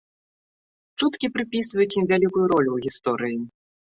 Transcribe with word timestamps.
Чуткі 1.01 1.27
прыпісваюць 1.35 1.97
ім 2.01 2.09
вялікую 2.13 2.45
ролю 2.53 2.69
ў 2.73 2.79
гісторыі. 2.87 3.37